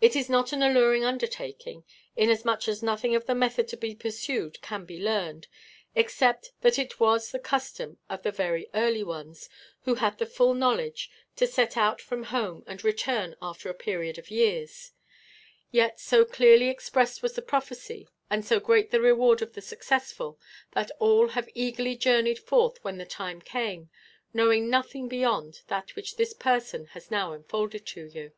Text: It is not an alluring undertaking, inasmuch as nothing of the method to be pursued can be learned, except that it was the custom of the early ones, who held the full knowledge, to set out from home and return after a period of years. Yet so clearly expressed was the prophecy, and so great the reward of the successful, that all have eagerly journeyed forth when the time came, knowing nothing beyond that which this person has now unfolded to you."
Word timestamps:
It 0.00 0.16
is 0.16 0.28
not 0.28 0.52
an 0.52 0.60
alluring 0.60 1.04
undertaking, 1.04 1.84
inasmuch 2.16 2.66
as 2.66 2.82
nothing 2.82 3.14
of 3.14 3.26
the 3.26 3.34
method 3.34 3.68
to 3.68 3.76
be 3.76 3.94
pursued 3.94 4.60
can 4.60 4.84
be 4.84 5.00
learned, 5.00 5.46
except 5.94 6.50
that 6.62 6.80
it 6.80 6.98
was 6.98 7.30
the 7.30 7.38
custom 7.38 7.98
of 8.10 8.24
the 8.24 8.66
early 8.74 9.04
ones, 9.04 9.48
who 9.82 9.94
held 9.94 10.18
the 10.18 10.26
full 10.26 10.52
knowledge, 10.52 11.12
to 11.36 11.46
set 11.46 11.76
out 11.76 12.00
from 12.00 12.24
home 12.24 12.64
and 12.66 12.82
return 12.82 13.36
after 13.40 13.70
a 13.70 13.74
period 13.74 14.18
of 14.18 14.32
years. 14.32 14.90
Yet 15.70 16.00
so 16.00 16.24
clearly 16.24 16.68
expressed 16.70 17.22
was 17.22 17.34
the 17.34 17.40
prophecy, 17.40 18.08
and 18.28 18.44
so 18.44 18.58
great 18.58 18.90
the 18.90 19.00
reward 19.00 19.42
of 19.42 19.52
the 19.52 19.62
successful, 19.62 20.40
that 20.72 20.90
all 20.98 21.28
have 21.28 21.48
eagerly 21.54 21.96
journeyed 21.96 22.40
forth 22.40 22.82
when 22.82 22.98
the 22.98 23.06
time 23.06 23.40
came, 23.40 23.90
knowing 24.34 24.68
nothing 24.68 25.06
beyond 25.06 25.60
that 25.68 25.94
which 25.94 26.16
this 26.16 26.34
person 26.34 26.86
has 26.86 27.12
now 27.12 27.32
unfolded 27.32 27.86
to 27.86 28.06
you." 28.08 28.32